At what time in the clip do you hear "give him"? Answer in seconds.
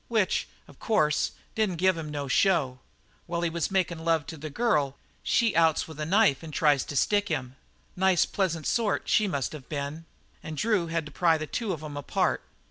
1.75-2.09